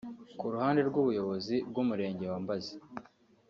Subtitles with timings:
[0.39, 2.75] Ku ruhande rw’ ubuyobozi bw’ umurenge wa Mbazi